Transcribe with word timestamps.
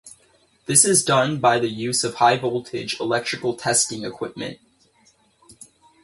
This 0.65 0.83
is 0.83 1.05
done 1.05 1.37
by 1.39 1.59
the 1.59 1.69
use 1.69 2.03
of 2.03 2.15
high 2.15 2.35
voltage 2.35 2.99
electrical 2.99 3.55
testing 3.55 4.03
equipment. 4.03 4.57